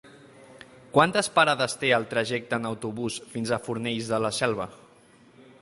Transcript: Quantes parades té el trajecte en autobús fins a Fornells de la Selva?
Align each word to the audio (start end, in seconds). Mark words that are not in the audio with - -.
Quantes 0.95 1.29
parades 1.35 1.77
té 1.83 1.93
el 1.99 2.09
trajecte 2.15 2.61
en 2.61 2.67
autobús 2.71 3.21
fins 3.35 3.53
a 3.59 3.63
Fornells 3.69 4.13
de 4.15 4.25
la 4.25 4.37
Selva? 4.43 4.71